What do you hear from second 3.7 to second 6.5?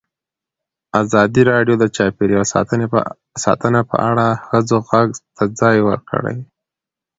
په اړه د ښځو غږ ته ځای ورکړی.